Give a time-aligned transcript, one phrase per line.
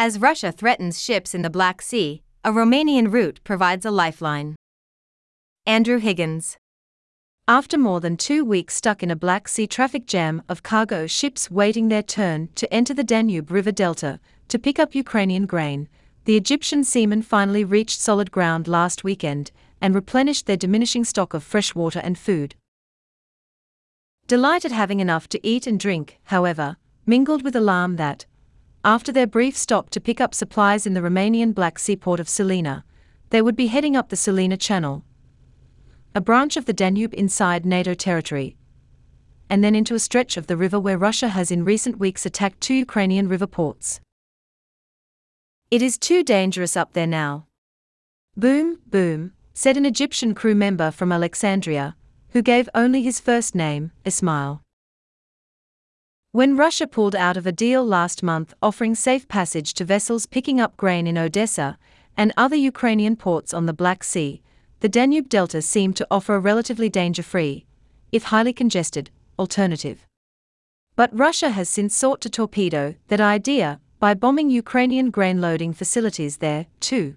[0.00, 4.54] As Russia threatens ships in the Black Sea, a Romanian route provides a lifeline.
[5.66, 6.56] Andrew Higgins.
[7.48, 11.50] After more than two weeks stuck in a Black Sea traffic jam of cargo ships
[11.50, 15.88] waiting their turn to enter the Danube River Delta to pick up Ukrainian grain,
[16.26, 21.42] the Egyptian seamen finally reached solid ground last weekend and replenished their diminishing stock of
[21.42, 22.54] fresh water and food.
[24.28, 28.26] Delight at having enough to eat and drink, however, mingled with alarm that,
[28.84, 32.28] after their brief stop to pick up supplies in the Romanian Black Sea port of
[32.28, 32.84] Sulina,
[33.30, 35.04] they would be heading up the Sulina Channel,
[36.14, 38.56] a branch of the Danube inside NATO territory,
[39.50, 42.60] and then into a stretch of the river where Russia has in recent weeks attacked
[42.60, 44.00] two Ukrainian river ports.
[45.70, 47.46] It is too dangerous up there now.
[48.36, 51.96] Boom, boom, said an Egyptian crew member from Alexandria,
[52.30, 54.62] who gave only his first name, Ismail.
[56.38, 60.60] When Russia pulled out of a deal last month offering safe passage to vessels picking
[60.60, 61.76] up grain in Odessa
[62.16, 64.40] and other Ukrainian ports on the Black Sea,
[64.78, 67.66] the Danube Delta seemed to offer a relatively danger free,
[68.12, 70.06] if highly congested, alternative.
[70.94, 76.36] But Russia has since sought to torpedo that idea by bombing Ukrainian grain loading facilities
[76.36, 77.16] there, too.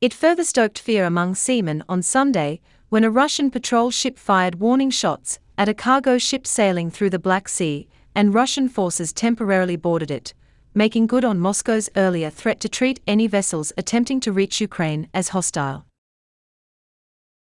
[0.00, 4.88] It further stoked fear among seamen on Sunday when a Russian patrol ship fired warning
[4.88, 10.10] shots at a cargo ship sailing through the Black Sea, and Russian forces temporarily boarded
[10.10, 10.34] it,
[10.74, 15.28] making good on Moscow's earlier threat to treat any vessels attempting to reach Ukraine as
[15.28, 15.86] hostile.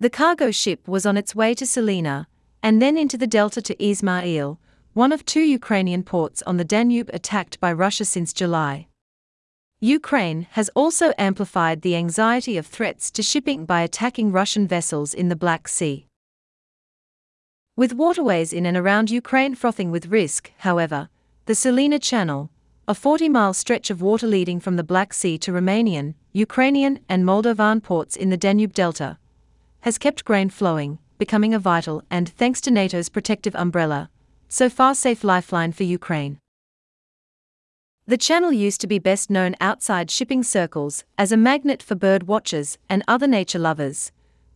[0.00, 2.26] The cargo ship was on its way to Sulina,
[2.62, 4.58] and then into the delta to Izmail,
[4.92, 8.88] one of two Ukrainian ports on the Danube attacked by Russia since July.
[9.80, 15.28] Ukraine has also amplified the anxiety of threats to shipping by attacking Russian vessels in
[15.28, 16.06] the Black Sea.
[17.76, 21.08] With waterways in and around Ukraine frothing with risk, however,
[21.46, 22.48] the Sulina Channel,
[22.86, 27.24] a 40 mile stretch of water leading from the Black Sea to Romanian, Ukrainian, and
[27.24, 29.18] Moldovan ports in the Danube Delta,
[29.80, 34.08] has kept grain flowing, becoming a vital and, thanks to NATO's protective umbrella,
[34.48, 36.38] so far safe lifeline for Ukraine.
[38.06, 42.28] The channel used to be best known outside shipping circles as a magnet for bird
[42.28, 44.12] watchers and other nature lovers,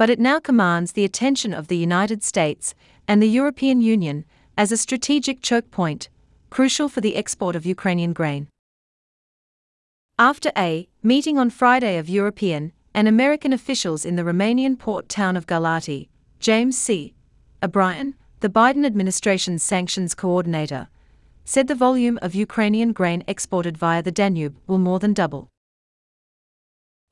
[0.00, 2.74] but it now commands the attention of the United States
[3.06, 4.24] and the European Union
[4.56, 6.08] as a strategic choke point,
[6.48, 8.48] crucial for the export of Ukrainian grain.
[10.18, 15.36] After a meeting on Friday of European and American officials in the Romanian port town
[15.36, 17.12] of Galati, James C.
[17.62, 20.88] O'Brien, the Biden administration's sanctions coordinator,
[21.44, 25.50] said the volume of Ukrainian grain exported via the Danube will more than double.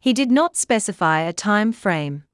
[0.00, 2.24] He did not specify a time frame.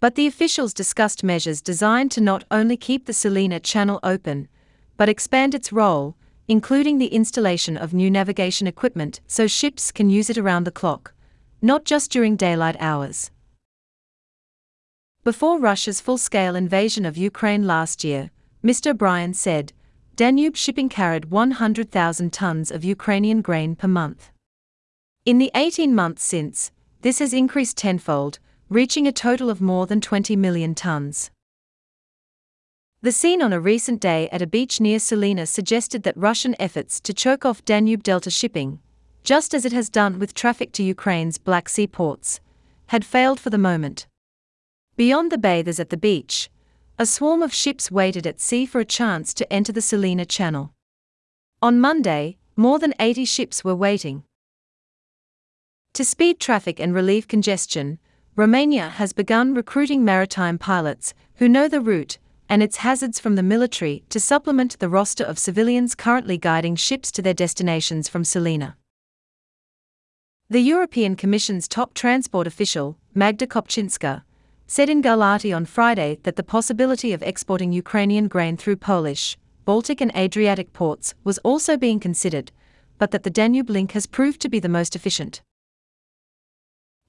[0.00, 4.48] But the officials discussed measures designed to not only keep the Sulina Channel open,
[4.96, 6.16] but expand its role,
[6.48, 11.12] including the installation of new navigation equipment so ships can use it around the clock,
[11.60, 13.30] not just during daylight hours.
[15.22, 18.30] Before Russia's full scale invasion of Ukraine last year,
[18.64, 18.92] Mr.
[18.92, 19.74] O'Brien said,
[20.16, 24.30] Danube shipping carried 100,000 tons of Ukrainian grain per month.
[25.26, 26.72] In the 18 months since,
[27.02, 28.38] this has increased tenfold,
[28.70, 31.32] reaching a total of more than 20 million tons.
[33.02, 37.00] The scene on a recent day at a beach near Sulina suggested that Russian efforts
[37.00, 38.78] to choke off Danube Delta shipping,
[39.24, 42.38] just as it has done with traffic to Ukraine's Black Sea ports,
[42.86, 44.06] had failed for the moment.
[44.96, 46.48] Beyond the bathers at the beach,
[46.96, 50.72] a swarm of ships waited at sea for a chance to enter the Sulina Channel.
[51.60, 54.22] On Monday, more than 80 ships were waiting.
[55.94, 57.98] To speed traffic and relieve congestion,
[58.40, 62.16] Romania has begun recruiting maritime pilots who know the route
[62.48, 67.12] and its hazards from the military to supplement the roster of civilians currently guiding ships
[67.12, 68.76] to their destinations from Sulina.
[70.48, 74.22] The European Commission's top transport official, Magda Kopczynska,
[74.66, 79.36] said in Galati on Friday that the possibility of exporting Ukrainian grain through Polish,
[79.66, 82.52] Baltic, and Adriatic ports was also being considered,
[82.96, 85.42] but that the Danube link has proved to be the most efficient.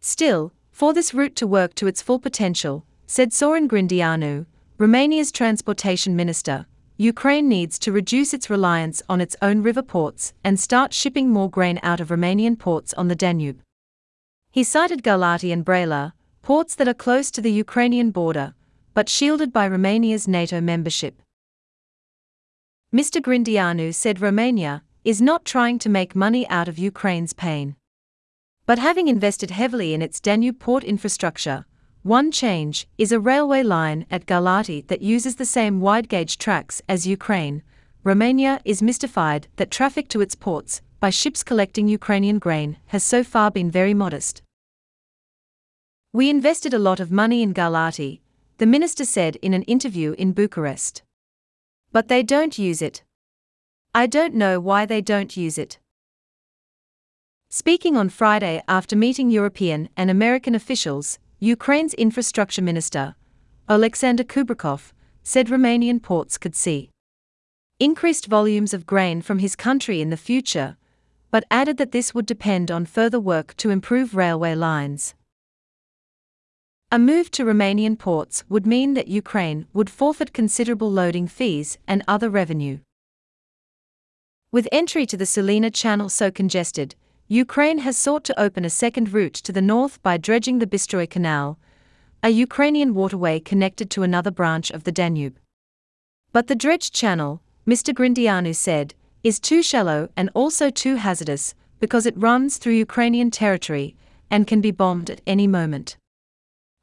[0.01, 4.47] Still, for this route to work to its full potential, said Sorin Grindeanu,
[4.79, 6.65] Romania's transportation minister,
[6.97, 11.51] Ukraine needs to reduce its reliance on its own river ports and start shipping more
[11.51, 13.61] grain out of Romanian ports on the Danube.
[14.49, 18.55] He cited Galati and Braila, ports that are close to the Ukrainian border,
[18.95, 21.21] but shielded by Romania's NATO membership.
[22.91, 23.21] Mr.
[23.21, 27.75] Grindeanu said Romania is not trying to make money out of Ukraine's pain.
[28.71, 31.65] But having invested heavily in its Danube port infrastructure,
[32.03, 36.81] one change is a railway line at Galati that uses the same wide gauge tracks
[36.87, 37.63] as Ukraine.
[38.05, 43.25] Romania is mystified that traffic to its ports by ships collecting Ukrainian grain has so
[43.25, 44.41] far been very modest.
[46.13, 48.21] We invested a lot of money in Galati,
[48.57, 51.03] the minister said in an interview in Bucharest.
[51.91, 53.03] But they don't use it.
[53.93, 55.77] I don't know why they don't use it.
[57.53, 63.15] Speaking on Friday after meeting European and American officials, Ukraine's infrastructure minister,
[63.67, 66.89] Alexander Kubrakov, said Romanian ports could see
[67.77, 70.77] increased volumes of grain from his country in the future,
[71.29, 75.13] but added that this would depend on further work to improve railway lines.
[76.89, 82.01] A move to Romanian ports would mean that Ukraine would forfeit considerable loading fees and
[82.07, 82.79] other revenue.
[84.53, 86.95] With entry to the Sulina Channel so congested,
[87.31, 91.09] Ukraine has sought to open a second route to the north by dredging the Bystroy
[91.09, 91.57] Canal,
[92.21, 95.39] a Ukrainian waterway connected to another branch of the Danube.
[96.33, 97.93] But the dredged channel, Mr.
[97.93, 103.95] Grindeanu said, is too shallow and also too hazardous because it runs through Ukrainian territory
[104.29, 105.95] and can be bombed at any moment.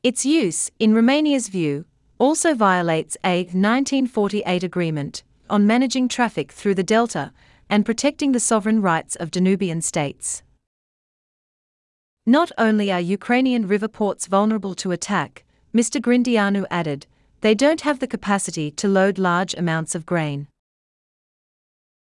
[0.02, 1.84] Its use, in Romania's view,
[2.18, 7.34] also violates a 1948 agreement on managing traffic through the delta
[7.70, 10.42] and protecting the sovereign rights of Danubian states.
[12.26, 15.44] Not only are Ukrainian river ports vulnerable to attack,
[15.74, 16.00] Mr.
[16.00, 17.06] Grindeanu added,
[17.40, 20.48] they don't have the capacity to load large amounts of grain.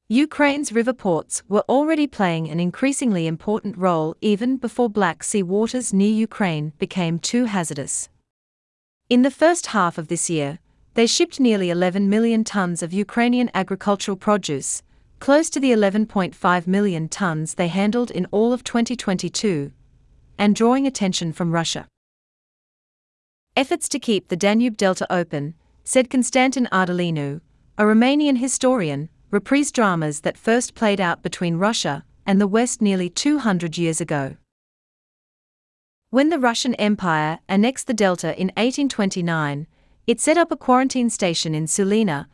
[0.08, 5.92] Ukraine's river ports were already playing an increasingly important role even before Black Sea waters
[5.92, 8.08] near Ukraine became too hazardous.
[9.10, 10.60] In the first half of this year,
[10.94, 14.82] they shipped nearly 11 million tons of Ukrainian agricultural produce,
[15.18, 19.72] close to the 11.5 million tons they handled in all of 2022,
[20.38, 21.86] and drawing attention from Russia.
[23.56, 27.40] Efforts to keep the Danube Delta open, said Constantin Ardeleanu,
[27.76, 33.10] a Romanian historian, reprise dramas that first played out between Russia and the West nearly
[33.10, 34.36] 200 years ago.
[36.10, 39.66] When the Russian Empire annexed the Delta in 1829,
[40.06, 42.26] it set up a quarantine station in Sulina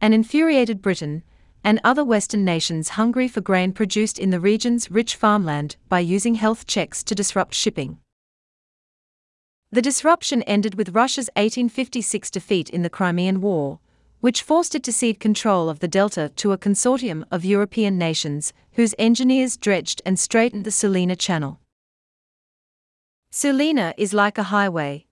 [0.00, 1.22] and infuriated Britain
[1.62, 6.36] and other Western nations hungry for grain produced in the region's rich farmland by using
[6.36, 7.98] health checks to disrupt shipping.
[9.70, 13.78] The disruption ended with Russia's 1856 defeat in the Crimean War,
[14.20, 18.52] which forced it to cede control of the delta to a consortium of European nations
[18.72, 21.60] whose engineers dredged and straightened the Sulina Channel.
[23.32, 25.06] Sulina is like a highway.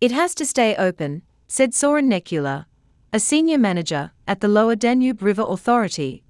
[0.00, 2.66] It has to stay open, said Sorin Necula,
[3.14, 6.22] a senior manager at the Lower Danube River Authority,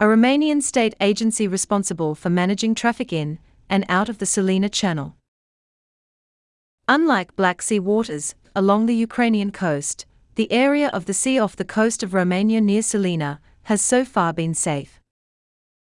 [0.00, 3.38] a Romanian state agency responsible for managing traffic in
[3.68, 5.14] and out of the Sulina Channel.
[6.88, 10.06] Unlike Black Sea waters along the Ukrainian coast,
[10.36, 14.32] the area of the sea off the coast of Romania near Sulina has so far
[14.32, 15.00] been safe.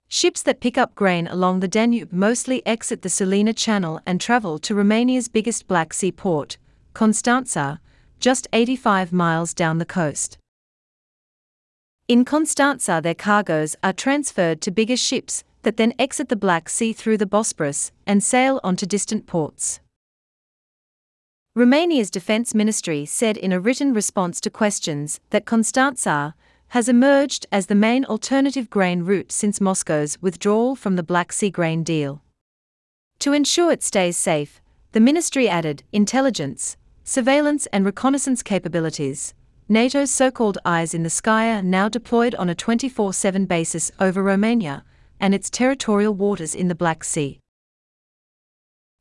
[0.09, 4.59] Ships that pick up grain along the Danube mostly exit the Sulina Channel and travel
[4.59, 6.57] to Romania's biggest Black Sea port,
[6.93, 7.79] Constanța,
[8.19, 10.37] just 85 miles down the coast.
[12.07, 16.93] In Constanța, their cargoes are transferred to bigger ships that then exit the Black Sea
[16.93, 19.79] through the Bosporus and sail on to distant ports.
[21.55, 26.33] Romania's defense ministry said in a written response to questions that Constanța
[26.69, 31.49] has emerged as the main alternative grain route since Moscow's withdrawal from the Black Sea
[31.49, 32.21] grain deal.
[33.19, 34.61] To ensure it stays safe,
[34.93, 39.33] the ministry added intelligence, surveillance, and reconnaissance capabilities,
[39.71, 43.89] NATO's so called Eyes in the Sky are now deployed on a 24 7 basis
[44.01, 44.83] over Romania
[45.17, 47.39] and its territorial waters in the Black Sea.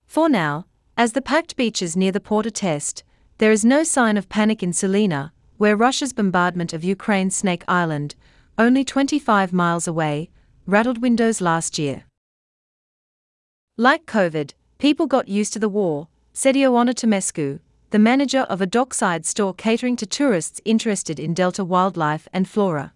[0.06, 3.02] For now, as the packed beaches near the port attest,
[3.38, 8.14] there is no sign of panic in Sulina, where Russia's bombardment of Ukraine's Snake Island,
[8.56, 10.30] only 25 miles away,
[10.66, 12.04] rattled windows last year.
[13.76, 17.58] Like COVID, people got used to the war, said Ioana Tomescu,
[17.90, 22.92] the manager of a dockside store catering to tourists interested in Delta wildlife and flora.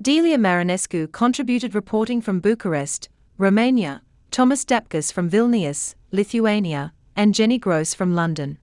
[0.00, 7.94] Delia Marinescu contributed reporting from Bucharest, Romania, Thomas Dapkus from Vilnius, Lithuania, and Jenny Gross
[7.94, 8.58] from London.